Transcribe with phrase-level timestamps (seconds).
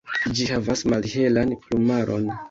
[0.37, 2.25] Ĝi havas malhelan plumaron.